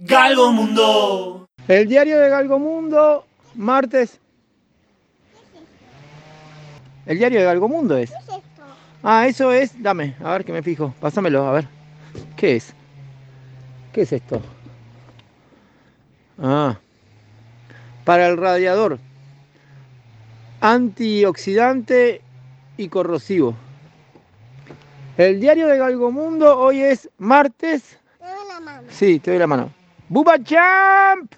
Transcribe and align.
Galgo 0.00 0.52
Mundo. 0.52 1.48
El 1.66 1.88
diario 1.88 2.20
de 2.20 2.28
Galgo 2.28 2.60
Mundo, 2.60 3.26
martes. 3.56 4.20
El 7.04 7.18
diario 7.18 7.40
de 7.40 7.46
Galgo 7.46 7.68
Mundo 7.68 7.96
es. 7.96 8.12
Ah, 9.02 9.26
eso 9.26 9.50
es. 9.52 9.82
Dame, 9.82 10.14
a 10.22 10.30
ver 10.30 10.44
que 10.44 10.52
me 10.52 10.62
fijo. 10.62 10.94
Pásamelo, 11.00 11.48
a 11.48 11.52
ver. 11.52 11.68
¿Qué 12.36 12.54
es? 12.54 12.72
¿Qué 13.92 14.02
es 14.02 14.12
esto? 14.12 14.40
Ah. 16.40 16.78
Para 18.04 18.28
el 18.28 18.36
radiador. 18.36 19.00
Antioxidante 20.60 22.22
y 22.76 22.88
corrosivo. 22.88 23.56
El 25.16 25.40
diario 25.40 25.66
de 25.66 25.76
Galgo 25.76 26.12
Mundo 26.12 26.56
hoy 26.56 26.82
es 26.82 27.10
martes. 27.18 27.98
Te 28.20 28.26
doy 28.26 28.48
la 28.48 28.60
mano. 28.60 28.86
Sí, 28.90 29.18
te 29.18 29.32
doy 29.32 29.40
la 29.40 29.46
mano. 29.48 29.77
Booba 30.10 30.38
jump! 30.42 31.34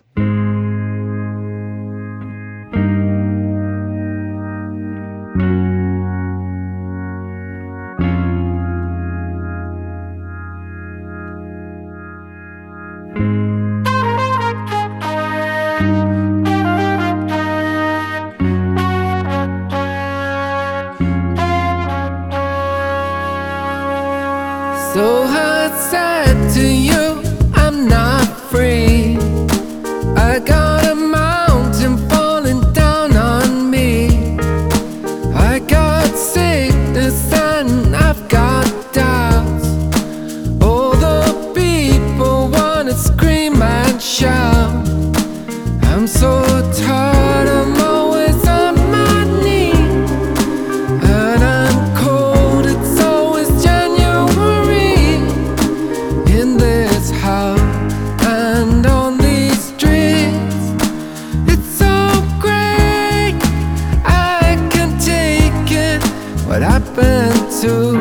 to 67.60 67.92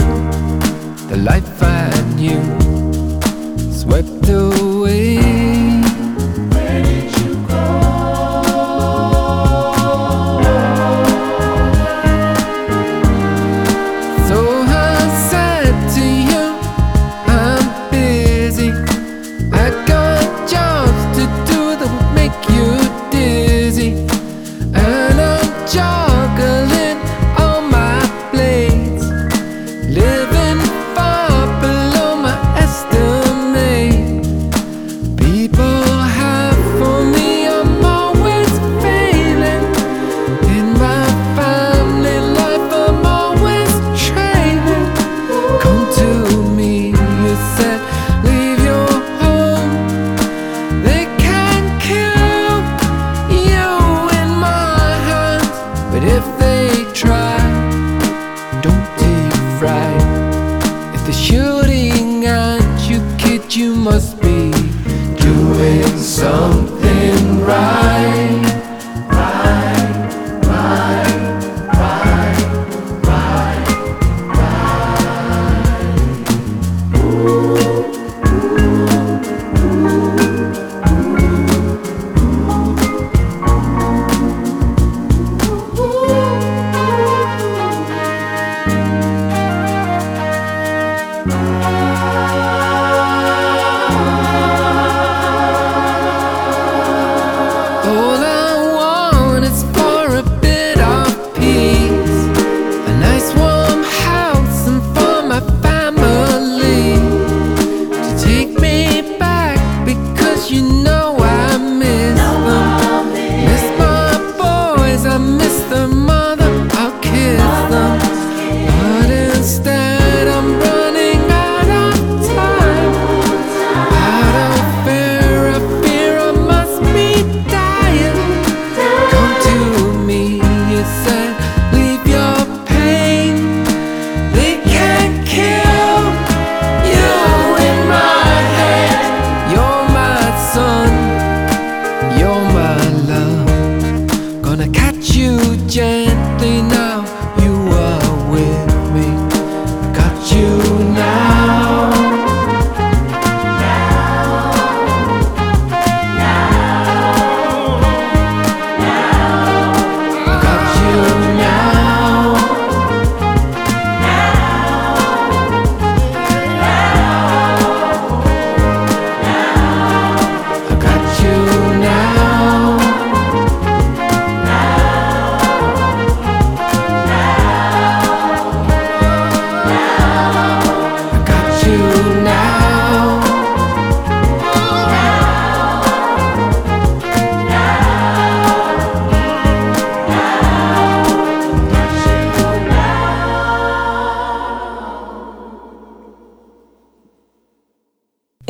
the 1.09 1.17
life 1.17 1.61
I 1.61 1.91
knew. 2.15 2.68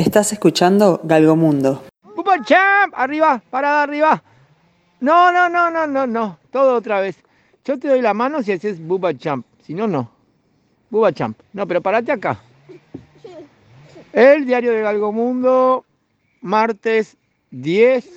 Estás 0.09 0.33
escuchando 0.33 1.01
Galgomundo. 1.03 1.83
Super 2.15 2.41
Champ, 2.41 2.95
arriba, 2.95 3.43
parada 3.51 3.83
arriba. 3.83 4.23
No, 5.01 5.31
no, 5.31 5.47
no, 5.49 5.69
no, 5.69 5.85
no, 5.85 6.07
no. 6.07 6.39
Todo 6.49 6.77
otra 6.77 6.99
vez. 6.99 7.15
Yo 7.63 7.77
te 7.77 7.89
doy 7.89 8.01
la 8.01 8.15
mano 8.15 8.41
si 8.41 8.51
haces 8.51 8.81
Buba 8.81 9.15
Champ. 9.15 9.45
Si 9.61 9.75
no, 9.75 9.87
no. 9.87 10.09
Buba 10.89 11.13
Champ. 11.13 11.39
No, 11.53 11.67
pero 11.67 11.83
parate 11.83 12.11
acá. 12.11 12.41
El 14.11 14.47
diario 14.47 14.71
de 14.71 14.81
Galgomundo, 14.81 15.85
martes 16.41 17.15
10. 17.51 18.09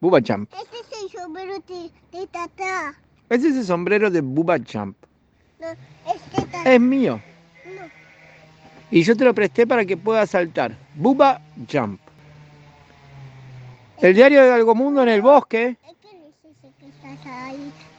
Buba 0.00 0.20
Champ. 0.20 0.52
Este 0.52 0.76
es 0.80 1.02
el 1.02 1.18
sombrero 1.18 1.54
de, 1.66 2.26
Tata. 2.26 2.94
Ese 3.30 3.48
es 3.48 3.56
el 3.56 3.64
sombrero 3.64 4.10
de 4.10 4.20
Buba 4.20 4.62
Champ. 4.62 4.98
No. 5.58 5.68
Es 6.66 6.78
mío. 6.78 7.22
Y 8.90 9.02
yo 9.02 9.16
te 9.16 9.24
lo 9.24 9.34
presté 9.34 9.66
para 9.66 9.84
que 9.84 9.96
puedas 9.96 10.30
saltar. 10.30 10.76
Bubba 10.94 11.40
Jump. 11.70 12.00
El 14.00 14.14
diario 14.14 14.42
de 14.42 14.48
Galgomundo 14.48 15.02
en 15.02 15.10
el 15.10 15.22
bosque. 15.22 15.76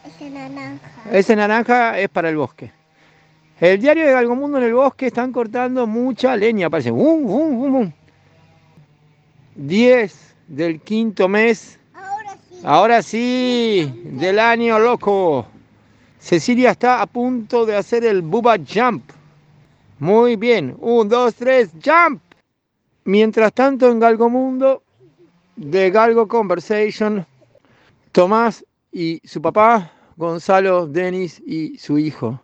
Ese 0.05 0.29
naranja. 0.29 0.89
Ese 1.11 1.35
naranja 1.35 1.99
es 1.99 2.09
para 2.09 2.29
el 2.29 2.37
bosque. 2.37 2.71
El 3.59 3.79
diario 3.79 4.05
de 4.05 4.11
Galgomundo 4.11 4.57
en 4.57 4.63
el 4.65 4.73
bosque 4.73 5.07
están 5.07 5.31
cortando 5.31 5.85
mucha 5.87 6.35
leña. 6.35 6.69
Parece. 6.69 6.91
¡Bum, 6.91 7.23
bum, 7.23 7.59
bum, 7.59 7.71
bum! 7.71 7.91
10 9.55 10.35
del 10.47 10.81
quinto 10.81 11.27
mes. 11.27 11.79
Ahora 11.93 12.37
sí. 12.49 12.61
Ahora 12.63 13.01
sí, 13.03 14.01
del 14.05 14.39
año 14.39 14.79
loco. 14.79 15.45
Cecilia 16.19 16.71
está 16.71 17.01
a 17.01 17.05
punto 17.05 17.65
de 17.65 17.75
hacer 17.75 18.03
el 18.03 18.21
Bubba 18.21 18.57
Jump. 18.57 19.03
Muy 20.01 20.35
bien. 20.35 20.75
Un, 20.79 21.07
dos, 21.09 21.35
tres, 21.35 21.69
jump. 21.73 22.23
Mientras 23.05 23.53
tanto, 23.53 23.87
en 23.87 23.99
Galgomundo, 23.99 24.81
de 25.55 25.91
Galgo 25.91 26.27
Conversation, 26.27 27.23
Tomás 28.11 28.65
y 28.91 29.21
su 29.23 29.39
papá, 29.43 29.91
Gonzalo, 30.17 30.87
Denis 30.87 31.39
y 31.45 31.77
su 31.77 31.99
hijo. 31.99 32.41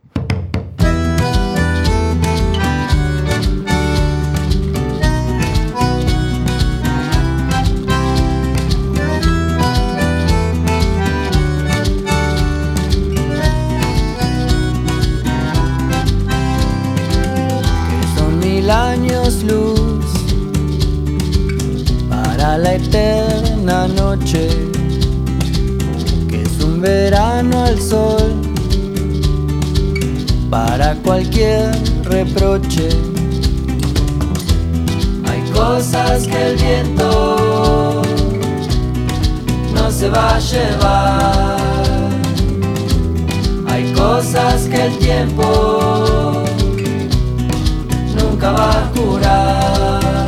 Nunca 48.16 48.52
va 48.52 48.70
a 48.72 48.92
curar. 48.92 50.28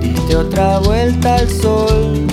Diste 0.00 0.36
otra 0.36 0.78
vuelta 0.80 1.36
al 1.36 1.48
sol, 1.48 2.26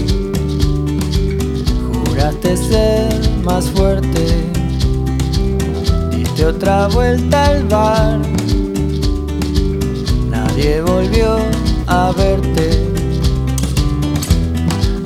juraste 1.91 2.57
ser 2.57 3.09
más 3.43 3.65
fuerte. 3.69 4.49
Diste 6.11 6.45
otra 6.45 6.87
vuelta 6.87 7.45
al 7.45 7.63
bar, 7.65 8.19
nadie 10.29 10.81
volvió 10.81 11.37
a 11.87 12.11
verte. 12.11 12.87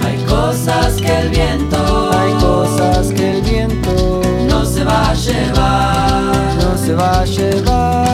Hay 0.05 0.17
cosas 0.25 0.93
que 1.01 1.19
el 1.21 1.29
viento, 1.29 2.11
hay 2.11 2.33
cosas 2.41 3.07
que 3.13 3.37
el 3.37 3.41
viento 3.41 4.21
no 4.49 4.65
se 4.65 4.83
va 4.83 5.09
a 5.11 5.13
llevar, 5.13 6.12
se 6.85 6.94
va 6.94 7.21
a 7.21 7.25
llevar. 7.25 8.12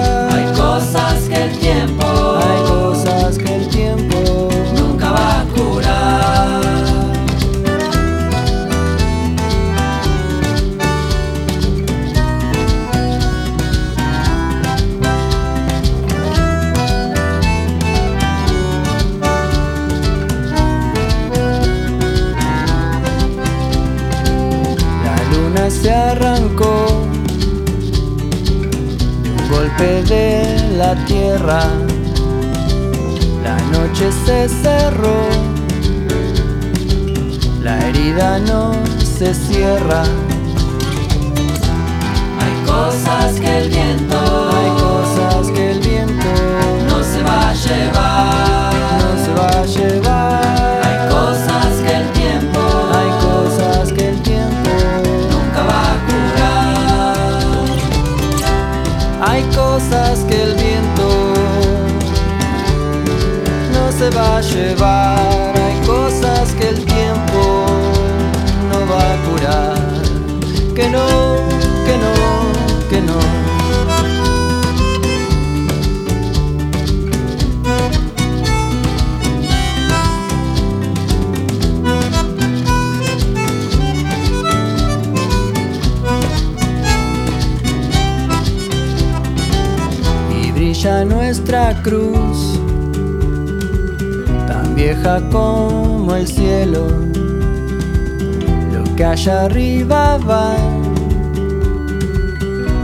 La 30.90 31.06
tierra. 31.06 31.60
La 33.44 33.58
noche 33.78 34.12
se 34.26 34.50
cerró, 34.50 35.20
la 37.62 37.78
herida 37.88 38.40
no 38.40 38.74
se 39.18 39.36
cierra. 39.36 40.04
Hay 42.42 42.54
cosas 42.66 43.40
que 43.40 43.58
el 43.60 43.70
viento, 43.70 44.19
nuestra 91.30 91.80
cruz, 91.84 92.60
tan 94.48 94.74
vieja 94.74 95.22
como 95.30 96.16
el 96.16 96.26
cielo. 96.28 96.88
Lo 98.74 98.84
que 98.96 99.06
allá 99.06 99.44
arriba 99.44 100.18
va, 100.18 100.56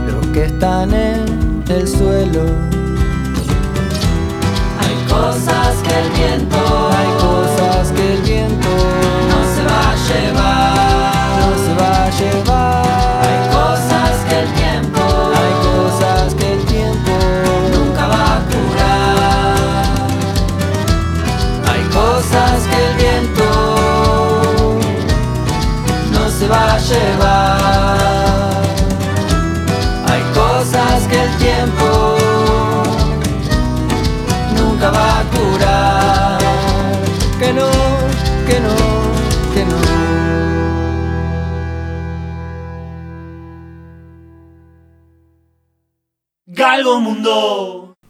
lo 0.05 0.31
que 0.31 0.45
están 0.45 0.93
en 0.93 1.63
el 1.69 1.87
suelo. 1.87 2.43
Hay 4.83 4.95
cosas 5.09 5.73
que 5.81 5.93
el 6.01 6.09
viento, 6.11 6.59
hay 6.99 7.11
cosas 7.27 7.91
que 7.93 8.13
el 8.13 8.21
viento 8.21 8.69
no 9.31 9.39
se 9.55 9.61
va 9.71 9.81
a 9.89 9.95
llevar, 10.07 10.94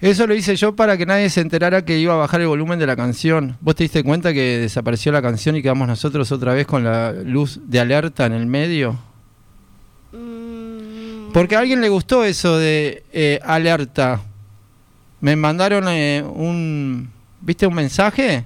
Eso 0.06 0.28
lo 0.28 0.36
hice 0.36 0.56
yo 0.56 0.76
para 0.76 0.98
que 0.98 1.08
nadie 1.08 1.32
se 1.32 1.42
enterara 1.42 1.84
que 1.84 1.98
iba 1.98 2.14
a 2.14 2.18
bajar 2.18 2.40
el 2.40 2.46
volumen 2.46 2.78
de 2.78 2.86
la 2.86 2.96
canción. 2.96 3.58
¿Vos 3.60 3.74
te 3.74 3.86
diste 3.86 4.04
cuenta 4.04 4.34
que 4.34 4.60
desapareció 4.60 5.12
la 5.12 5.20
canción 5.20 5.56
y 5.56 5.64
quedamos 5.64 5.88
nosotros 5.88 6.32
otra 6.32 6.54
vez 6.54 6.68
con 6.68 6.84
la 6.84 7.12
luz 7.12 7.60
de 7.64 7.80
alerta 7.80 8.28
en 8.28 8.34
el 8.34 8.46
medio? 8.46 9.00
Mm, 10.12 11.32
Porque 11.34 11.56
a 11.56 11.60
alguien 11.62 11.82
le 11.82 11.90
gustó 11.90 12.24
eso 12.24 12.56
de 12.60 13.04
eh, 13.14 13.40
alerta. 13.44 14.22
Me 15.22 15.36
mandaron 15.36 15.88
eh, 15.88 16.24
un, 16.24 17.10
¿viste 17.42 17.66
un 17.66 17.74
mensaje? 17.74 18.46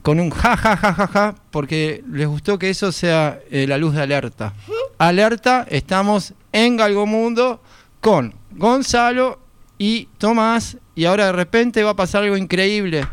Con 0.00 0.18
un 0.20 0.30
ja, 0.30 0.56
ja, 0.56 0.74
ja, 0.74 0.94
ja, 0.94 1.06
ja, 1.06 1.34
porque 1.50 2.02
les 2.10 2.26
gustó 2.26 2.58
que 2.58 2.70
eso 2.70 2.92
sea 2.92 3.38
eh, 3.50 3.66
la 3.66 3.76
luz 3.76 3.92
de 3.92 4.00
alerta. 4.00 4.54
Alerta, 4.96 5.66
estamos 5.68 6.32
en 6.50 6.78
Galgomundo 6.78 7.60
con 8.00 8.32
Gonzalo 8.52 9.42
y 9.82 10.08
Tomás, 10.16 10.76
y 10.94 11.06
ahora 11.06 11.26
de 11.26 11.32
repente 11.32 11.82
va 11.82 11.90
a 11.90 11.96
pasar 11.96 12.22
algo 12.22 12.36
increíble. 12.36 13.04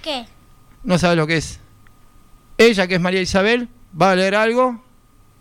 ¿Qué? 0.00 0.24
No 0.82 0.96
sabe 0.96 1.14
lo 1.14 1.26
que 1.26 1.36
es. 1.36 1.60
Ella, 2.56 2.86
que 2.86 2.94
es 2.94 3.00
María 3.02 3.20
Isabel, 3.20 3.68
va 4.00 4.12
a 4.12 4.16
leer 4.16 4.34
algo 4.34 4.82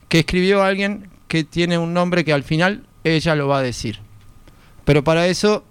que 0.09 0.19
escribió 0.19 0.61
alguien 0.61 1.09
que 1.29 1.45
tiene 1.45 1.77
un 1.77 1.93
nombre 1.93 2.25
que 2.25 2.33
al 2.33 2.43
final 2.43 2.85
ella 3.05 3.35
lo 3.35 3.47
va 3.47 3.59
a 3.59 3.61
decir. 3.61 4.01
Pero 4.83 5.01
para 5.01 5.27
eso 5.27 5.63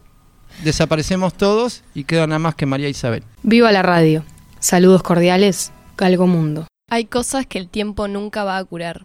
desaparecemos 0.65 1.35
todos 1.35 1.85
y 1.95 2.05
queda 2.05 2.27
nada 2.27 2.39
más 2.39 2.55
que 2.55 2.65
María 2.65 2.89
Isabel. 2.89 3.25
Viva 3.43 3.71
la 3.73 3.83
radio. 3.83 4.25
Saludos 4.59 5.03
cordiales, 5.03 5.71
Galgo 5.99 6.27
Mundo. 6.27 6.67
Hay 6.89 7.05
cosas 7.05 7.47
que 7.47 7.59
el 7.59 7.69
tiempo 7.69 8.09
nunca 8.09 8.43
va 8.43 8.57
a 8.57 8.65
curar. 8.65 9.05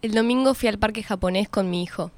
El 0.00 0.12
domingo 0.14 0.54
fui 0.54 0.68
al 0.68 0.78
parque 0.78 1.02
japonés 1.02 1.48
con 1.48 1.70
mi 1.70 1.82
hijo. 1.82 2.12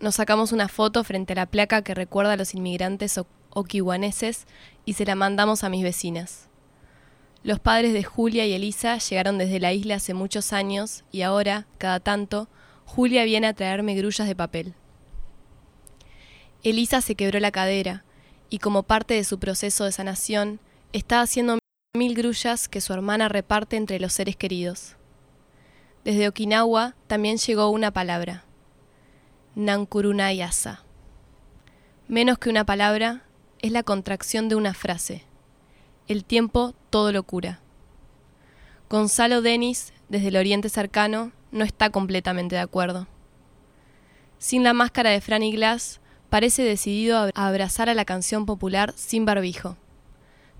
Nos 0.00 0.16
sacamos 0.16 0.52
una 0.52 0.68
foto 0.68 1.04
frente 1.04 1.32
a 1.32 1.36
la 1.36 1.46
placa 1.46 1.82
que 1.82 1.94
recuerda 1.94 2.32
a 2.32 2.36
los 2.36 2.54
inmigrantes 2.54 3.20
okiwaneses 3.50 4.46
y 4.84 4.94
se 4.94 5.06
la 5.06 5.14
mandamos 5.14 5.64
a 5.64 5.68
mis 5.68 5.82
vecinas. 5.82 6.48
Los 7.42 7.60
padres 7.60 7.92
de 7.92 8.02
Julia 8.02 8.46
y 8.46 8.52
Elisa 8.54 8.98
llegaron 8.98 9.38
desde 9.38 9.60
la 9.60 9.72
isla 9.72 9.96
hace 9.96 10.14
muchos 10.14 10.52
años 10.52 11.04
y 11.12 11.22
ahora, 11.22 11.66
cada 11.78 12.00
tanto, 12.00 12.48
Julia 12.86 13.24
viene 13.24 13.46
a 13.46 13.54
traerme 13.54 13.94
grullas 13.94 14.26
de 14.26 14.34
papel. 14.34 14.74
Elisa 16.62 17.00
se 17.02 17.14
quebró 17.14 17.38
la 17.40 17.50
cadera 17.50 18.04
y 18.48 18.58
como 18.58 18.82
parte 18.82 19.14
de 19.14 19.24
su 19.24 19.38
proceso 19.38 19.84
de 19.84 19.92
sanación, 19.92 20.60
está 20.92 21.20
haciendo 21.20 21.58
mil 21.96 22.14
grullas 22.14 22.68
que 22.68 22.80
su 22.80 22.92
hermana 22.92 23.28
reparte 23.28 23.76
entre 23.76 24.00
los 24.00 24.12
seres 24.12 24.36
queridos. 24.36 24.96
Desde 26.04 26.28
Okinawa 26.28 26.94
también 27.06 27.38
llegó 27.38 27.68
una 27.70 27.90
palabra, 27.90 28.43
Nankurunayasa. 29.56 30.82
Menos 32.08 32.38
que 32.38 32.50
una 32.50 32.66
palabra, 32.66 33.22
es 33.62 33.70
la 33.70 33.84
contracción 33.84 34.48
de 34.48 34.56
una 34.56 34.74
frase. 34.74 35.22
El 36.08 36.24
tiempo 36.24 36.74
todo 36.90 37.12
lo 37.12 37.22
cura. 37.22 37.60
Gonzalo 38.90 39.42
Denis, 39.42 39.92
desde 40.08 40.28
el 40.28 40.36
Oriente 40.36 40.68
Cercano, 40.70 41.30
no 41.52 41.64
está 41.64 41.90
completamente 41.90 42.56
de 42.56 42.62
acuerdo. 42.62 43.06
Sin 44.38 44.64
la 44.64 44.72
máscara 44.72 45.10
de 45.10 45.20
Franny 45.20 45.52
Glass, 45.52 46.00
parece 46.30 46.64
decidido 46.64 47.16
a 47.16 47.30
abrazar 47.46 47.88
a 47.88 47.94
la 47.94 48.04
canción 48.04 48.46
popular 48.46 48.92
sin 48.96 49.24
barbijo. 49.24 49.76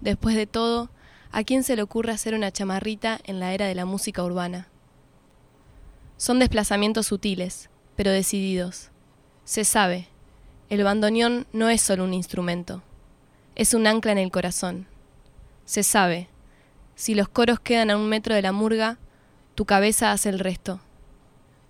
Después 0.02 0.36
de 0.36 0.46
todo, 0.46 0.88
¿a 1.32 1.42
quién 1.42 1.64
se 1.64 1.74
le 1.74 1.82
ocurre 1.82 2.12
hacer 2.12 2.32
una 2.32 2.52
chamarrita 2.52 3.18
en 3.24 3.40
la 3.40 3.54
era 3.54 3.66
de 3.66 3.74
la 3.74 3.86
música 3.86 4.22
urbana? 4.22 4.68
Son 6.16 6.38
desplazamientos 6.38 7.08
sutiles, 7.08 7.70
pero 7.96 8.10
decididos. 8.10 8.90
Se 9.44 9.64
sabe, 9.64 10.08
el 10.70 10.82
bandoneón 10.84 11.46
no 11.52 11.68
es 11.68 11.82
solo 11.82 12.04
un 12.04 12.14
instrumento, 12.14 12.82
es 13.54 13.74
un 13.74 13.86
ancla 13.86 14.12
en 14.12 14.18
el 14.18 14.30
corazón. 14.30 14.86
Se 15.64 15.82
sabe, 15.82 16.28
si 16.94 17.14
los 17.14 17.28
coros 17.28 17.60
quedan 17.60 17.90
a 17.90 17.96
un 17.96 18.08
metro 18.08 18.34
de 18.34 18.42
la 18.42 18.52
murga, 18.52 18.98
tu 19.54 19.64
cabeza 19.64 20.12
hace 20.12 20.28
el 20.28 20.38
resto. 20.38 20.80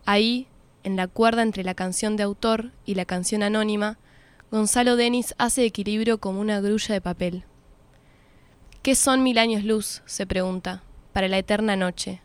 Ahí, 0.07 0.47
en 0.83 0.97
la 0.97 1.07
cuerda 1.09 1.43
entre 1.43 1.65
la 1.65 1.75
canción 1.75 2.17
de 2.17 2.23
autor 2.23 2.73
y 2.85 2.95
la 2.95 3.05
canción 3.05 3.43
anónima, 3.43 3.99
Gonzalo 4.51 4.97
Denis 4.97 5.35
hace 5.39 5.65
equilibrio 5.65 6.19
como 6.19 6.41
una 6.41 6.61
grulla 6.61 6.95
de 6.95 7.01
papel. 7.01 7.45
¿Qué 8.83 8.95
son 8.95 9.23
mil 9.23 9.39
años 9.39 9.65
luz? 9.65 10.03
se 10.05 10.27
pregunta, 10.27 10.83
para 11.13 11.29
la 11.29 11.39
eterna 11.39 11.75
noche. 11.75 12.21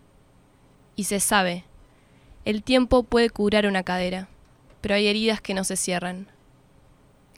Y 0.95 1.05
se 1.05 1.21
sabe, 1.21 1.63
el 2.45 2.63
tiempo 2.63 3.03
puede 3.03 3.29
curar 3.29 3.65
una 3.65 3.83
cadera, 3.83 4.27
pero 4.81 4.95
hay 4.95 5.07
heridas 5.07 5.41
que 5.41 5.53
no 5.53 5.63
se 5.63 5.75
cierran. 5.75 6.27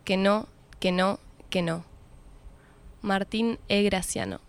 Que 0.04 0.18
no, 0.18 0.48
que 0.80 0.92
no, 0.92 1.20
que 1.50 1.62
no. 1.62 1.86
Martín 3.02 3.60
E. 3.68 3.84
Graciano. 3.84 4.40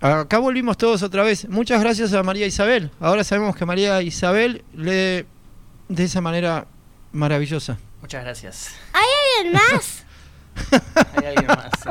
Acá 0.00 0.38
volvimos 0.38 0.76
todos 0.76 1.02
otra 1.02 1.22
vez. 1.22 1.48
Muchas 1.48 1.80
gracias 1.80 2.12
a 2.12 2.22
María 2.22 2.46
Isabel. 2.46 2.90
Ahora 3.00 3.24
sabemos 3.24 3.56
que 3.56 3.64
María 3.64 4.02
Isabel 4.02 4.64
lee 4.74 5.26
de 5.88 6.04
esa 6.04 6.20
manera 6.20 6.66
maravillosa. 7.12 7.78
Muchas 8.00 8.22
gracias. 8.22 8.70
¿Alguien 8.92 9.54
más? 9.54 10.04
Hay 11.16 11.26
alguien 11.26 11.46
más. 11.46 11.70
sí. 11.82 11.90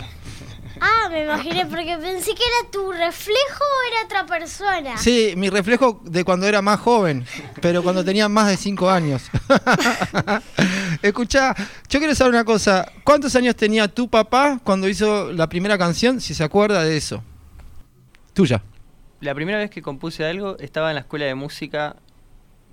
Ah, 0.87 1.09
me 1.09 1.23
imaginé 1.23 1.65
porque 1.65 1.97
pensé 1.97 2.35
que 2.35 2.43
era 2.43 2.69
tu 2.69 2.91
reflejo 2.91 3.63
o 3.63 3.91
era 3.91 4.05
otra 4.05 4.25
persona. 4.27 4.97
Sí, 4.97 5.33
mi 5.35 5.49
reflejo 5.49 5.99
de 6.03 6.23
cuando 6.23 6.45
era 6.45 6.61
más 6.61 6.79
joven, 6.79 7.25
pero 7.59 7.81
cuando 7.81 8.05
tenía 8.05 8.29
más 8.29 8.47
de 8.49 8.57
5 8.57 8.87
años. 8.89 9.23
Escucha, 11.01 11.55
yo 11.89 11.99
quiero 11.99 12.13
saber 12.13 12.33
una 12.33 12.45
cosa. 12.45 12.91
¿Cuántos 13.03 13.35
años 13.35 13.55
tenía 13.55 13.87
tu 13.87 14.07
papá 14.09 14.59
cuando 14.63 14.87
hizo 14.87 15.31
la 15.31 15.49
primera 15.49 15.75
canción? 15.75 16.21
Si 16.21 16.35
se 16.35 16.43
acuerda 16.43 16.83
de 16.83 16.97
eso. 16.97 17.23
Tuya. 18.33 18.61
La 19.21 19.33
primera 19.33 19.57
vez 19.57 19.71
que 19.71 19.81
compuse 19.81 20.23
algo 20.23 20.55
estaba 20.59 20.91
en 20.91 20.95
la 20.95 21.01
escuela 21.01 21.25
de 21.25 21.33
música 21.33 21.95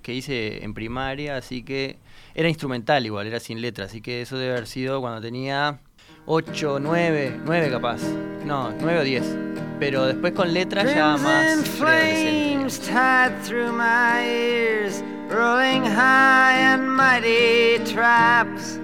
que 0.03 0.13
hice 0.13 0.63
en 0.63 0.75
primaria, 0.75 1.35
así 1.35 1.63
que 1.63 1.97
era 2.35 2.47
instrumental 2.47 3.05
igual, 3.07 3.25
era 3.25 3.39
sin 3.39 3.59
letra, 3.61 3.85
así 3.85 4.01
que 4.01 4.21
eso 4.21 4.37
debe 4.37 4.51
haber 4.51 4.67
sido 4.67 5.01
cuando 5.01 5.19
tenía 5.21 5.79
8, 6.25 6.79
9, 6.79 7.41
9 7.45 7.69
capaz. 7.69 8.01
No, 8.45 8.71
9 8.71 8.99
o 8.99 9.03
10. 9.03 9.37
Pero 9.79 10.05
después 10.05 10.33
con 10.33 10.53
letras 10.53 10.95
ya 10.95 11.17
más 11.17 11.67
flames 11.67 12.79
tied 12.79 13.33
through 13.43 13.73
my 13.73 14.23
ears, 14.23 15.03
rolling 15.29 15.83
high 15.83 16.57
and 16.57 16.87
mighty 16.87 17.79
traps. 17.91 18.79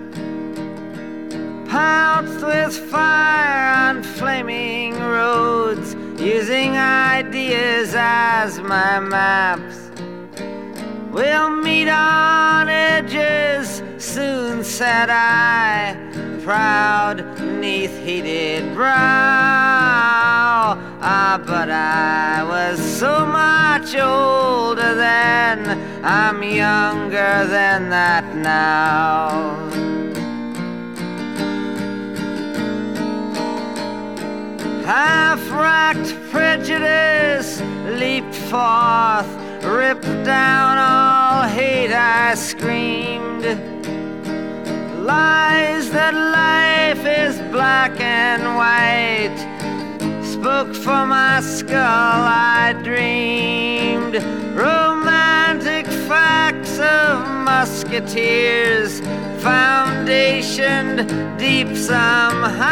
Pounced 1.70 2.46
with 2.46 2.74
fire 2.90 3.92
on 3.92 4.04
flaming 4.04 5.00
roads, 5.00 5.96
using 6.18 6.76
ideas 6.78 7.94
as 7.96 8.60
my 8.60 9.00
maps. 9.00 9.92
We'll 11.14 11.52
meet 11.52 11.88
on 11.88 12.68
edges, 12.68 13.82
soon 13.98 14.64
said 14.64 15.10
I, 15.10 16.09
proud 16.44 17.40
neath 17.60 17.98
heated 18.06 18.74
brow. 18.74 18.90
Ah, 21.02 21.42
but 21.46 21.70
I 21.70 22.44
was 22.44 22.80
so 22.80 23.26
much 23.26 23.96
older 23.96 24.96
then, 24.96 26.04
I'm 26.04 26.44
younger 26.44 27.46
than 27.48 27.90
that 27.90 28.36
now. 28.36 29.58
Half-racked 34.86 36.16
prejudice 36.32 37.62
leaped 38.00 38.36
forth, 38.36 39.28
ripped 39.64 40.24
down 40.26 40.78
all 40.78 41.44
hate. 41.48 41.92
I 41.94 42.34
screamed 42.34 43.46
lies 45.10 45.86
that 45.98 46.14
life 46.44 47.04
is 47.24 47.34
black 47.56 47.94
and 48.00 48.44
white. 48.62 49.40
Spoke 50.36 50.74
for 50.86 51.02
my 51.18 51.36
skull, 51.42 52.22
I 52.62 52.66
dreamed 52.90 54.16
romantic 54.68 55.86
facts 56.12 56.76
of 57.02 57.14
musketeers, 57.52 58.92
foundationed 59.48 60.98
deep 61.44 61.70
somehow. 61.76 62.70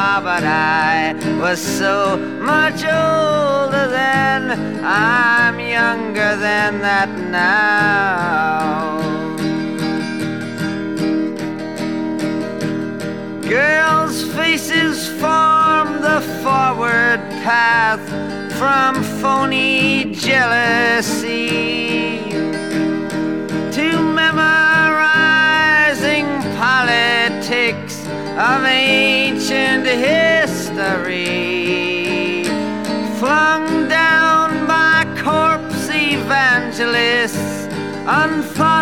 Ah, 0.00 0.20
but 0.28 0.44
I 0.44 1.14
was 1.44 1.60
so 1.82 2.16
much 2.52 2.80
older 2.84 3.86
then, 4.00 4.42
I'm 4.84 5.56
younger 5.78 6.32
than 6.46 6.70
that 6.86 7.10
now. 7.42 8.97
Girls' 13.48 14.22
faces 14.34 15.08
form 15.08 16.02
the 16.02 16.20
forward 16.42 17.20
path 17.42 18.06
from 18.58 19.02
phony 19.22 20.12
jealousy 20.12 21.48
to 23.72 24.02
memorizing 24.20 25.06
politics 26.58 28.06
of 28.36 28.64
ancient 28.66 29.86
history, 29.86 31.24
flung 33.18 33.88
down 33.88 34.66
by 34.66 35.06
corpse 35.24 35.88
evangelists, 35.88 37.66
unthought 38.06 38.77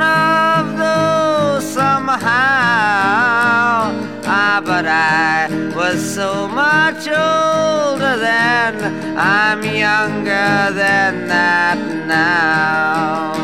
But 4.64 4.86
I 4.86 5.48
was 5.76 6.00
so 6.14 6.48
much 6.48 7.06
older 7.06 8.16
then, 8.16 8.74
I'm 9.16 9.62
younger 9.62 10.72
than 10.72 11.28
that 11.28 11.78
now. 12.06 13.34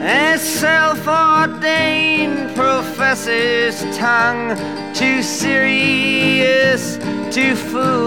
A 0.00 0.38
self-ordained 0.38 2.56
professor's 2.56 3.84
tongue, 3.96 4.56
too 4.94 5.22
serious 5.22 6.96
to 7.34 7.54
fool, 7.54 7.97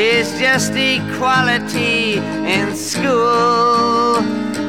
is 0.00 0.32
just 0.40 0.72
equality 0.72 2.14
in 2.54 2.74
school. 2.74 4.16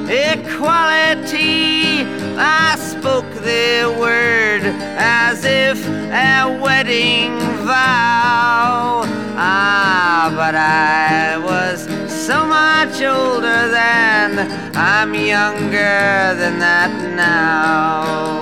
Equality, 0.09 2.03
I 2.37 2.75
spoke 2.75 3.31
the 3.35 3.95
word 3.97 4.63
as 4.97 5.45
if 5.45 5.87
a 5.87 6.59
wedding 6.61 7.39
vow. 7.65 9.03
Ah, 9.37 10.33
but 10.35 10.53
I 10.53 11.37
was 11.37 11.87
so 12.27 12.45
much 12.45 13.01
older 13.01 13.69
then, 13.69 14.75
I'm 14.75 15.15
younger 15.15 16.35
than 16.35 16.59
that 16.59 16.91
now. 17.15 18.41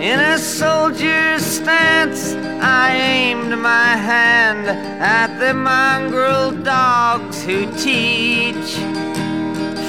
In 0.00 0.20
a 0.20 0.38
soldier's 0.38 1.42
stance, 1.42 2.32
I 2.62 2.94
aimed 2.94 3.58
my 3.58 3.96
hand 3.96 4.68
at 5.00 5.40
the 5.40 5.52
mongrel 5.52 6.52
dogs 6.52 7.42
who 7.42 7.66
teach. 7.72 8.76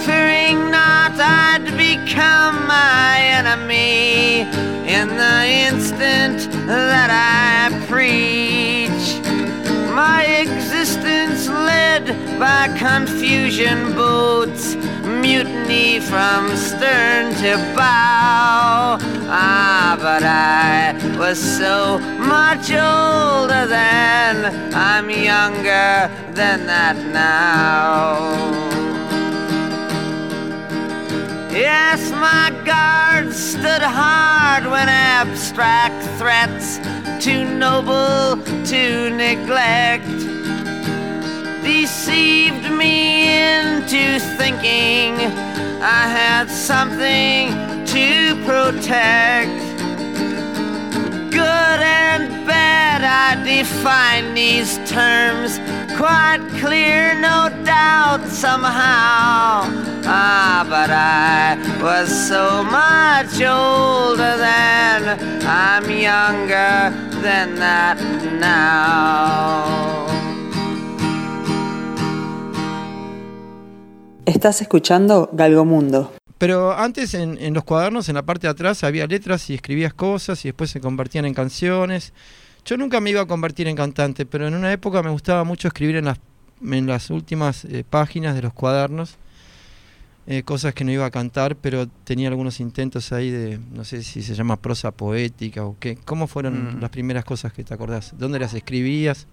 Fearing 0.06 0.72
not 0.72 1.12
I'd 1.20 1.66
become 1.78 2.66
my 2.66 3.20
enemy 3.20 4.42
in 4.90 5.10
the 5.10 5.46
instant 5.46 6.52
that 6.66 7.12
I 7.12 7.86
preach. 7.86 8.69
By 12.40 12.70
confusion 12.78 13.94
boats, 13.96 14.76
mutiny 15.04 16.00
from 16.00 16.56
stern 16.56 17.34
to 17.36 17.58
bow. 17.76 18.98
Ah, 19.28 19.98
but 20.00 20.24
I 20.24 20.96
was 21.18 21.38
so 21.38 22.00
much 22.18 22.72
older 22.72 23.68
then, 23.68 24.74
I'm 24.74 25.10
younger 25.10 26.10
than 26.32 26.66
that 26.66 26.96
now. 27.12 28.70
Yes, 31.52 32.10
my 32.12 32.54
guard 32.64 33.34
stood 33.34 33.82
hard 33.82 34.64
when 34.64 34.88
abstract 34.88 36.02
threats, 36.18 36.80
too 37.22 37.44
noble 37.44 38.42
to 38.68 39.10
neglect, 39.10 40.29
deceived 41.64 42.70
me 42.72 43.30
into 43.30 44.20
thinking 44.38 45.16
I 45.82 46.08
had 46.08 46.50
something 46.50 47.52
to 47.86 48.36
protect. 48.46 49.50
Good 51.32 51.80
and 51.82 52.46
bad, 52.46 53.04
I 53.04 53.44
define 53.44 54.34
these 54.34 54.78
terms 54.90 55.60
quite 55.98 56.42
clear, 56.60 57.14
no 57.16 57.50
doubt, 57.64 58.28
somehow. 58.28 59.64
Ah, 60.06 60.66
but 60.68 60.90
I 60.90 61.58
was 61.82 62.10
so 62.28 62.64
much 62.64 63.42
older 63.42 64.38
then, 64.38 65.20
I'm 65.46 65.90
younger 65.90 66.92
than 67.22 67.56
that 67.56 67.98
now. 68.40 70.09
Estás 74.40 74.62
escuchando 74.62 75.30
Galgomundo. 75.34 76.14
Pero 76.38 76.72
antes 76.72 77.14
en, 77.14 77.38
en 77.42 77.54
los 77.54 77.66
cuadernos, 77.66 78.08
en 78.08 78.16
la 78.16 78.22
parte 78.24 78.48
de 78.48 78.52
atrás, 78.52 78.86
había 78.86 79.06
letras 79.06 79.50
y 79.50 79.54
escribías 79.56 79.94
cosas 79.94 80.46
y 80.46 80.48
después 80.48 80.70
se 80.70 80.80
convertían 80.80 81.26
en 81.26 81.34
canciones. 81.34 82.14
Yo 82.64 82.78
nunca 82.78 83.02
me 83.02 83.10
iba 83.10 83.20
a 83.20 83.26
convertir 83.26 83.68
en 83.68 83.76
cantante, 83.76 84.26
pero 84.26 84.48
en 84.48 84.54
una 84.56 84.72
época 84.72 85.04
me 85.04 85.10
gustaba 85.10 85.44
mucho 85.44 85.68
escribir 85.68 85.98
en 85.98 86.06
las, 86.06 86.20
en 86.64 86.88
las 86.88 87.10
últimas 87.10 87.66
eh, 87.66 87.84
páginas 87.90 88.34
de 88.34 88.44
los 88.44 88.54
cuadernos. 88.54 89.18
eh, 90.26 90.44
cosas 90.44 90.74
que 90.74 90.86
no 90.86 90.92
iba 90.94 91.06
a 91.06 91.12
cantar, 91.12 91.58
pero 91.58 91.88
tenía 92.06 92.30
algunos 92.30 92.62
intentos 92.62 93.12
ahí 93.12 93.32
de, 93.32 93.60
no 93.74 93.84
sé 93.84 94.04
si 94.04 94.22
se 94.24 94.36
llama 94.36 94.56
prosa 94.56 94.92
poética 94.92 95.66
o 95.66 95.76
qué. 95.82 95.98
¿Cómo 96.06 96.28
fueron 96.28 96.78
Mm. 96.78 96.80
las 96.82 96.92
primeras 96.92 97.26
cosas 97.26 97.52
que 97.52 97.66
te 97.66 97.74
acordás? 97.74 98.14
¿Dónde 98.18 98.40
las 98.40 98.54
escribías? 98.54 99.28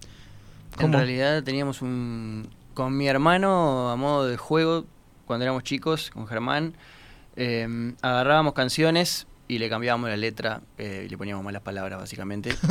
En 0.81 0.93
realidad 0.93 1.45
teníamos 1.45 1.81
un... 1.81 2.49
Con 2.75 2.95
mi 2.95 3.09
hermano, 3.09 3.89
a 3.91 3.97
modo 3.97 4.27
de 4.27 4.37
juego, 4.37 4.85
cuando 5.27 5.45
éramos 5.45 5.65
chicos, 5.65 6.11
con 6.11 6.27
Germán, 6.27 6.75
eh, 7.37 7.95
agarrábamos 8.01 8.55
canciones 8.55 9.27
y 9.49 9.59
le 9.59 9.69
cambiábamos 9.69 10.09
la 10.09 10.17
letra 10.17 10.63
eh, 10.79 11.05
y 11.07 11.09
le 11.09 11.19
poníamos 11.19 11.45
malas 11.45 11.63
palabras, 11.63 11.99
básicamente. 11.99 12.55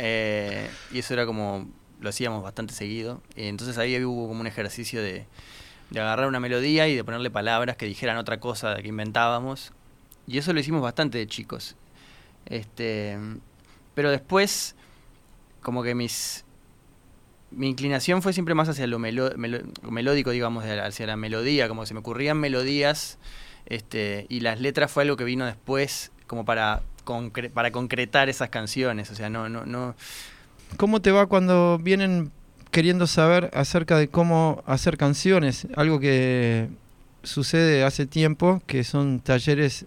Eh, 0.00 0.70
y 0.92 1.00
eso 1.00 1.12
era 1.12 1.26
como... 1.26 1.68
Lo 1.98 2.10
hacíamos 2.10 2.40
bastante 2.44 2.72
seguido. 2.72 3.20
Entonces 3.34 3.78
ahí 3.78 4.00
hubo 4.04 4.28
como 4.28 4.42
un 4.42 4.46
ejercicio 4.46 5.02
de, 5.02 5.26
de 5.90 6.00
agarrar 6.00 6.28
una 6.28 6.38
melodía 6.38 6.86
y 6.86 6.94
de 6.94 7.02
ponerle 7.02 7.30
palabras 7.30 7.76
que 7.76 7.86
dijeran 7.86 8.16
otra 8.16 8.38
cosa 8.38 8.76
que 8.76 8.86
inventábamos. 8.86 9.72
Y 10.28 10.38
eso 10.38 10.52
lo 10.52 10.60
hicimos 10.60 10.82
bastante 10.82 11.18
de 11.18 11.26
chicos. 11.26 11.74
Este, 12.46 13.18
pero 13.94 14.12
después, 14.12 14.76
como 15.60 15.82
que 15.82 15.96
mis, 15.96 16.44
mi 17.50 17.68
inclinación 17.68 18.22
fue 18.22 18.32
siempre 18.32 18.54
más 18.54 18.68
hacia 18.68 18.86
lo 18.86 18.98
melódico, 18.98 20.30
digamos, 20.30 20.64
hacia 20.64 21.06
la 21.06 21.16
melodía, 21.16 21.68
como 21.68 21.86
se 21.86 21.94
me 21.94 22.00
ocurrían 22.00 22.38
melodías, 22.38 23.18
este, 23.66 24.26
y 24.28 24.40
las 24.40 24.60
letras 24.60 24.90
fue 24.90 25.02
algo 25.04 25.16
que 25.16 25.24
vino 25.24 25.46
después, 25.46 26.10
como 26.26 26.44
para, 26.44 26.82
concre- 27.04 27.50
para 27.50 27.70
concretar 27.70 28.28
esas 28.28 28.50
canciones, 28.50 29.10
o 29.10 29.14
sea, 29.14 29.30
no, 29.30 29.48
no, 29.48 29.64
no, 29.66 29.94
¿Cómo 30.76 31.00
te 31.00 31.10
va 31.10 31.26
cuando 31.26 31.78
vienen 31.78 32.30
queriendo 32.70 33.06
saber 33.06 33.50
acerca 33.54 33.96
de 33.96 34.08
cómo 34.08 34.62
hacer 34.66 34.98
canciones? 34.98 35.66
Algo 35.76 35.98
que 35.98 36.68
sucede 37.22 37.84
hace 37.84 38.04
tiempo, 38.04 38.62
que 38.66 38.84
son 38.84 39.20
talleres... 39.20 39.86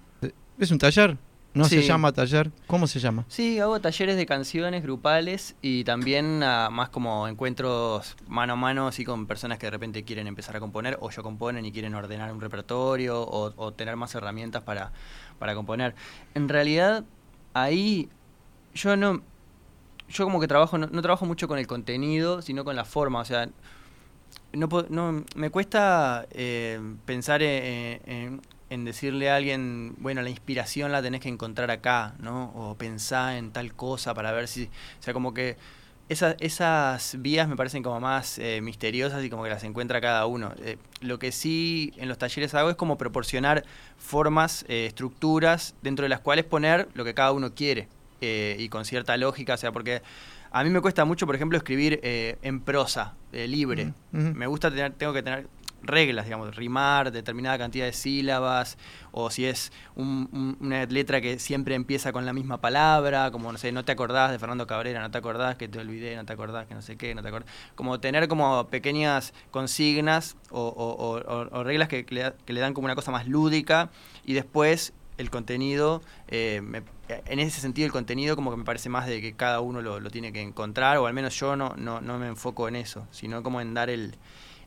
¿Es 0.57 0.71
un 0.71 0.79
taller? 0.79 1.17
¿No 1.53 1.65
se 1.65 1.81
llama 1.81 2.11
taller? 2.13 2.49
¿Cómo 2.67 2.87
se 2.87 2.99
llama? 2.99 3.25
Sí, 3.27 3.59
hago 3.59 3.79
talleres 3.81 4.15
de 4.15 4.25
canciones 4.25 4.83
grupales 4.83 5.55
y 5.61 5.83
también 5.83 6.41
ah, 6.43 6.69
más 6.71 6.87
como 6.89 7.27
encuentros 7.27 8.15
mano 8.27 8.53
a 8.53 8.55
mano, 8.55 8.87
así 8.87 9.03
con 9.03 9.27
personas 9.27 9.57
que 9.59 9.65
de 9.67 9.71
repente 9.71 10.03
quieren 10.03 10.27
empezar 10.27 10.55
a 10.55 10.59
componer 10.61 10.97
o 11.01 11.09
ya 11.09 11.21
componen 11.21 11.65
y 11.65 11.71
quieren 11.73 11.93
ordenar 11.93 12.31
un 12.31 12.39
repertorio 12.39 13.21
o, 13.21 13.53
o 13.57 13.73
tener 13.73 13.97
más 13.97 14.15
herramientas 14.15 14.63
para, 14.63 14.93
para 15.39 15.53
componer. 15.53 15.93
En 16.35 16.47
realidad, 16.47 17.03
ahí 17.53 18.07
yo 18.73 18.95
no, 18.95 19.21
yo 20.07 20.23
como 20.23 20.39
que 20.39 20.47
trabajo, 20.47 20.77
no, 20.77 20.87
no 20.87 21.01
trabajo 21.01 21.25
mucho 21.25 21.49
con 21.49 21.59
el 21.59 21.67
contenido, 21.67 22.41
sino 22.41 22.63
con 22.63 22.77
la 22.77 22.85
forma, 22.85 23.19
o 23.19 23.25
sea, 23.25 23.49
no, 24.53 24.67
no 24.89 25.23
me 25.35 25.49
cuesta 25.49 26.25
eh, 26.31 26.79
pensar 27.05 27.41
en, 27.43 28.01
en- 28.05 28.41
en 28.71 28.85
decirle 28.85 29.29
a 29.29 29.35
alguien, 29.35 29.95
bueno, 29.99 30.21
la 30.21 30.29
inspiración 30.29 30.91
la 30.93 31.01
tenés 31.01 31.19
que 31.19 31.27
encontrar 31.29 31.69
acá, 31.69 32.15
¿no? 32.19 32.51
O 32.55 32.75
pensar 32.75 33.35
en 33.35 33.51
tal 33.51 33.73
cosa 33.75 34.13
para 34.13 34.31
ver 34.31 34.47
si, 34.47 34.63
o 34.63 35.03
sea, 35.03 35.13
como 35.13 35.33
que 35.33 35.57
esa- 36.07 36.35
esas 36.39 37.17
vías 37.19 37.47
me 37.49 37.55
parecen 37.57 37.83
como 37.83 37.99
más 37.99 38.37
eh, 38.39 38.61
misteriosas 38.61 39.23
y 39.25 39.29
como 39.29 39.43
que 39.43 39.49
las 39.49 39.63
encuentra 39.65 39.99
cada 39.99 40.25
uno. 40.25 40.53
Eh, 40.63 40.77
lo 41.01 41.19
que 41.19 41.33
sí 41.33 41.93
en 41.97 42.07
los 42.07 42.17
talleres 42.17 42.53
hago 42.55 42.69
es 42.69 42.75
como 42.77 42.97
proporcionar 42.97 43.65
formas, 43.97 44.63
eh, 44.69 44.85
estructuras 44.87 45.75
dentro 45.81 46.03
de 46.03 46.09
las 46.09 46.21
cuales 46.21 46.45
poner 46.45 46.87
lo 46.93 47.03
que 47.03 47.13
cada 47.13 47.33
uno 47.33 47.53
quiere 47.53 47.87
y 48.21 48.69
con 48.69 48.85
cierta 48.85 49.17
lógica, 49.17 49.55
o 49.55 49.57
sea, 49.57 49.71
porque 49.71 50.01
a 50.51 50.63
mí 50.63 50.69
me 50.69 50.79
cuesta 50.79 51.05
mucho, 51.05 51.25
por 51.25 51.35
ejemplo, 51.35 51.57
escribir 51.57 51.99
en 52.03 52.59
prosa, 52.61 53.15
libre. 53.33 53.93
Me 54.11 54.45
gusta 54.47 54.69
tener, 54.69 54.91
tengo 54.93 55.11
que 55.11 55.23
tener, 55.23 55.47
reglas, 55.83 56.25
digamos, 56.25 56.55
rimar 56.55 57.11
determinada 57.11 57.57
cantidad 57.57 57.85
de 57.85 57.93
sílabas, 57.93 58.77
o 59.11 59.29
si 59.29 59.45
es 59.45 59.71
un- 59.95 60.29
un- 60.31 60.57
una 60.59 60.85
letra 60.85 61.21
que 61.21 61.39
siempre 61.39 61.75
empieza 61.75 62.11
con 62.11 62.25
la 62.25 62.33
misma 62.33 62.59
palabra, 62.61 63.31
como, 63.31 63.51
no 63.51 63.57
sé, 63.57 63.71
no 63.71 63.83
te 63.85 63.91
acordás 63.91 64.31
de 64.31 64.39
Fernando 64.39 64.67
Cabrera, 64.67 65.01
no 65.01 65.11
te 65.11 65.17
acordás 65.17 65.55
que 65.55 65.67
te 65.67 65.79
olvidé, 65.79 66.15
no 66.15 66.25
te 66.25 66.33
acordás 66.33 66.67
que 66.67 66.73
no 66.75 66.81
sé 66.81 66.95
qué, 66.97 67.13
no 67.15 67.21
te 67.21 67.27
acordás. 67.29 67.49
Como 67.75 67.99
tener 67.99 68.27
como 68.27 68.67
pequeñas 68.67 69.33
consignas 69.51 70.35
o, 70.51 71.63
reglas 71.63 71.87
que, 71.87 72.05
le, 72.09 72.21
da- 72.21 72.35
que 72.45 72.53
le 72.53 72.61
dan 72.61 72.73
como 72.73 72.85
una 72.85 72.95
cosa 72.95 73.11
más 73.11 73.27
lúdica 73.27 73.89
y 74.25 74.33
después 74.33 74.93
el 75.17 75.29
contenido, 75.29 76.01
eh, 76.29 76.61
me- 76.63 76.83
en 77.09 77.39
ese 77.39 77.59
sentido 77.61 77.85
el 77.85 77.91
contenido 77.91 78.35
como 78.35 78.49
que 78.51 78.57
me 78.57 78.63
parece 78.63 78.89
más 78.89 79.05
de 79.07 79.21
que 79.21 79.33
cada 79.33 79.59
uno 79.59 79.81
lo, 79.81 79.99
lo 79.99 80.09
tiene 80.09 80.31
que 80.33 80.41
encontrar, 80.41 80.97
o 80.97 81.05
al 81.07 81.13
menos 81.13 81.37
yo 81.39 81.55
no, 81.55 81.73
no, 81.77 81.99
no 82.01 82.17
me 82.17 82.27
enfoco 82.27 82.67
en 82.67 82.75
eso, 82.77 83.05
sino 83.11 83.43
como 83.43 83.59
en 83.61 83.73
dar 83.73 83.89
el, 83.89 84.15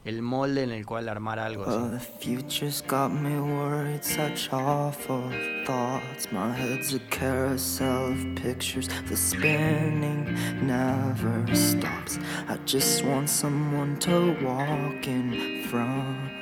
el 0.04 0.20
molde 0.20 0.62
en 0.64 0.70
el 0.70 0.84
cual 0.84 1.08
armar 1.08 1.38
algo. 1.38 1.64
the 1.90 1.98
future's 1.98 2.82
got 2.82 3.10
me 3.10 3.40
worried, 3.40 4.04
such 4.04 4.52
awful 4.52 5.30
thoughts. 5.64 6.30
My 6.30 6.52
head's 6.52 6.92
a 6.92 6.98
carousel 7.10 8.12
of 8.12 8.34
pictures, 8.34 8.88
the 9.08 9.16
spinning 9.16 10.36
never 10.66 11.46
stops. 11.54 12.18
I 12.48 12.58
just 12.66 13.02
want 13.04 13.30
someone 13.30 13.98
to 14.00 14.36
walk 14.42 15.06
in 15.06 15.64
front, 15.70 16.32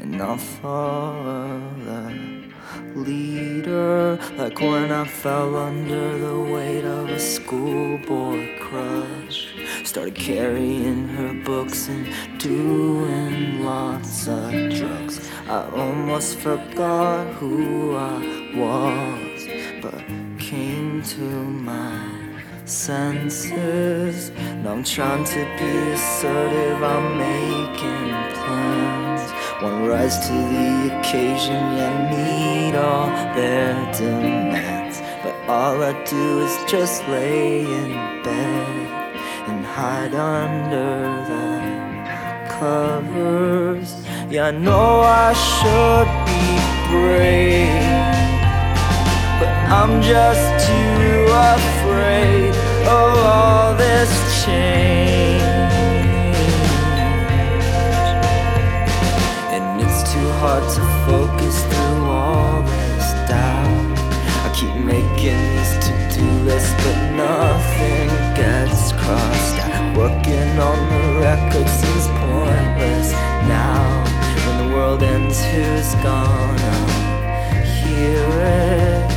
and 0.00 0.20
I'll 0.20 0.36
follow 0.36 1.60
the 1.84 2.52
leader. 2.96 4.18
Like 4.36 4.60
when 4.60 4.90
I 4.90 5.06
fell 5.06 5.54
under 5.54 6.18
the 6.18 6.40
weight 6.40 6.84
of 6.84 7.08
a 7.10 7.20
schoolboy 7.20 8.58
crush. 8.58 9.55
Started 9.96 10.14
carrying 10.14 11.08
her 11.08 11.32
books 11.42 11.88
and 11.88 12.06
doing 12.38 13.64
lots 13.64 14.28
of 14.28 14.52
drugs. 14.68 15.26
I 15.48 15.70
almost 15.70 16.36
forgot 16.36 17.26
who 17.36 17.96
I 17.96 18.18
was, 18.54 19.48
but 19.80 20.04
came 20.38 21.02
to 21.02 21.22
my 21.22 22.42
senses. 22.66 24.32
Now 24.62 24.72
I'm 24.72 24.84
trying 24.84 25.24
to 25.24 25.42
be 25.58 25.92
assertive, 25.92 26.82
I'm 26.82 27.16
making 27.16 28.10
plans. 28.36 29.30
One 29.62 29.86
rise 29.86 30.18
to 30.28 30.34
the 30.34 30.98
occasion, 30.98 31.62
yeah, 31.78 32.10
meet 32.12 32.76
all 32.76 33.06
their 33.34 33.72
demands. 33.94 35.00
But 35.22 35.34
all 35.48 35.82
I 35.82 35.94
do 36.04 36.40
is 36.40 36.70
just 36.70 37.00
lay 37.08 37.60
in 37.60 38.22
bed 38.22 38.66
and 38.66 38.95
hide 39.76 40.14
under 40.14 41.04
the 41.28 41.46
covers. 42.48 43.88
Yeah, 44.30 44.46
I 44.46 44.50
know 44.52 45.02
I 45.04 45.34
should 45.52 46.08
be 46.28 46.44
brave, 46.88 48.08
but 49.38 49.52
I'm 49.78 50.00
just 50.00 50.46
too 50.66 51.20
afraid 51.52 52.54
of 52.88 53.12
all 53.36 53.74
this 53.74 54.10
change. 54.46 55.44
And 59.52 59.78
it's 59.84 60.00
too 60.10 60.28
hard 60.40 60.64
to 60.76 60.82
focus 61.04 61.56
through 61.68 62.04
all 62.16 62.62
this 62.62 63.08
doubt. 63.28 63.98
I 64.40 64.48
keep 64.56 64.74
making 64.94 65.40
these 65.52 65.74
to-do 65.84 66.28
lists, 66.48 66.72
but 66.82 66.98
nothing 67.12 68.08
gets 68.40 68.92
crossed 68.92 69.58
out. 69.58 69.65
Working 69.96 70.58
on 70.58 70.78
the 70.90 71.20
record 71.20 71.66
seems 71.66 72.06
pointless 72.20 73.12
now. 73.48 74.04
When 74.44 74.68
the 74.68 74.74
world 74.76 75.02
ends, 75.02 75.42
who's 75.42 75.94
gonna 76.04 76.76
hear 77.64 78.28
it? 78.60 79.08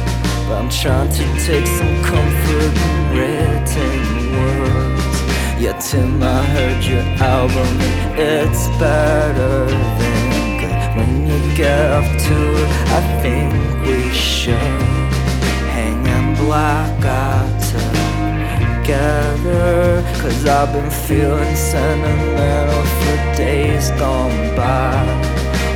But 0.47 0.55
I'm 0.61 0.69
trying 0.69 1.11
to 1.11 1.25
take 1.45 1.67
some 1.67 2.01
comfort 2.01 2.73
in 2.87 2.95
written 3.11 4.31
words. 4.31 5.61
Yeah, 5.61 5.77
Tim, 5.81 6.23
I 6.23 6.43
heard 6.45 6.81
your 6.85 7.03
album, 7.27 7.67
and 7.83 8.49
it's 8.49 8.67
better 8.79 9.65
than 9.99 10.59
good. 10.61 10.95
When 10.95 11.27
you 11.27 11.57
get 11.57 11.91
off 11.91 12.09
tour, 12.25 12.59
I 12.97 13.01
think 13.21 13.51
we 13.85 14.13
should 14.13 14.53
hang 15.75 16.07
and 16.07 16.37
black 16.37 17.03
out 17.03 17.58
together. 18.89 20.01
Cause 20.19 20.45
I've 20.47 20.73
been 20.73 20.89
feeling 20.89 21.55
sentimental 21.55 22.83
for 22.99 23.17
days 23.37 23.91
gone 23.91 24.55
by. 24.55 24.97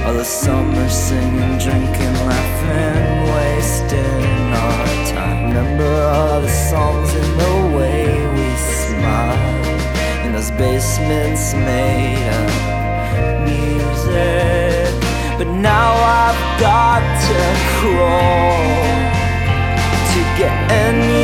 All 0.06 0.14
the 0.14 0.24
summer 0.24 0.90
singing, 0.90 1.58
drinking, 1.60 2.16
laughing, 2.30 3.06
wasting 3.36 4.54
our 4.62 4.86
time. 5.14 5.50
Remember 5.50 5.94
all 6.16 6.42
the 6.42 6.56
songs 6.72 7.14
and 7.14 7.32
the 7.44 7.78
way 7.78 8.06
we 8.36 8.48
smiled 8.82 10.26
in 10.26 10.34
those 10.34 10.52
basements 10.52 11.54
made 11.54 12.28
of 12.42 13.32
music. 13.46 14.90
But 15.38 15.50
now 15.72 15.92
I've 16.24 16.44
got 16.60 17.04
to 17.28 17.40
crawl 17.78 18.74
to 20.12 20.20
get 20.40 20.54
anywhere 20.72 21.23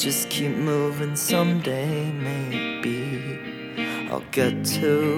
just 0.00 0.30
keep 0.30 0.56
moving. 0.56 1.14
Someday, 1.14 2.10
maybe 2.12 3.38
I'll 4.10 4.24
get 4.32 4.64
to. 4.64 5.09